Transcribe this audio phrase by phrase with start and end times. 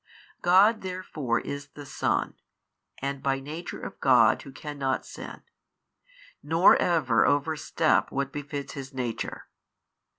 [0.41, 2.33] God therefore is the Son,
[3.03, 5.43] and by Nature of God who cannot sin,
[6.41, 9.45] nor over overstep what befits His Nature.